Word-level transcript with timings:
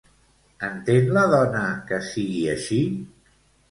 Entén 0.67 1.13
la 1.19 1.25
dona 1.35 1.63
que 1.93 2.03
sigui 2.11 2.45
així? 2.59 2.85